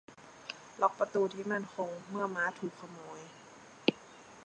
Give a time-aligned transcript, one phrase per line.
[0.81, 3.21] ล็อคประตูที่มั่นคงเมื่อม้าถูกขโมย